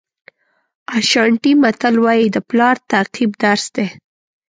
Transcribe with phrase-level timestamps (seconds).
[0.97, 3.87] اشانټي متل وایي د پلار تعقیب درس دی.